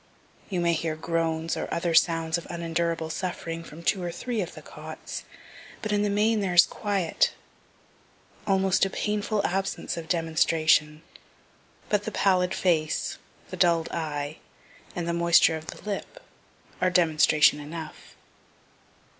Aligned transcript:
You 0.49 0.59
may 0.61 0.73
hear 0.73 0.95
groans 0.95 1.55
or 1.55 1.71
other 1.71 1.93
sounds 1.93 2.39
of 2.39 2.47
unendurable 2.49 3.11
suffering 3.11 3.63
from 3.63 3.83
two 3.83 4.01
or 4.01 4.11
three 4.11 4.41
of 4.41 4.55
the 4.55 4.63
cots, 4.63 5.25
but 5.83 5.91
in 5.91 6.01
the 6.01 6.09
main 6.09 6.39
there 6.39 6.55
is 6.55 6.65
quiet 6.65 7.33
almost 8.47 8.83
a 8.83 8.89
painful 8.89 9.45
absence 9.45 9.97
of 9.97 10.09
demonstration; 10.09 11.03
but 11.87 12.05
the 12.05 12.11
pallid 12.11 12.55
face, 12.55 13.19
the 13.51 13.57
dull'd 13.57 13.89
eye, 13.89 14.37
and 14.95 15.07
the 15.07 15.13
moisture 15.13 15.55
of 15.55 15.67
the 15.67 15.79
lip, 15.87 16.19
are 16.81 16.89
demonstration 16.89 17.59
enough. 17.59 18.15